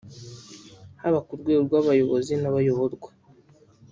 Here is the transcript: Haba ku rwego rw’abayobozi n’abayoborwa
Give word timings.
Haba 1.01 1.19
ku 1.25 1.33
rwego 1.41 1.61
rw’abayobozi 1.67 2.33
n’abayoborwa 2.37 3.09